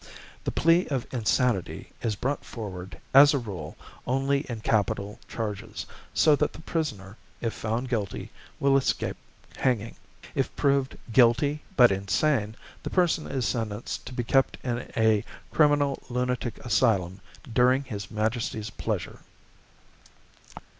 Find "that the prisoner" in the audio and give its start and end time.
6.37-7.17